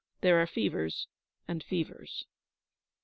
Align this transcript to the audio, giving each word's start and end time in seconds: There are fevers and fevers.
There 0.21 0.41
are 0.41 0.47
fevers 0.47 1.07
and 1.47 1.63
fevers. 1.63 2.25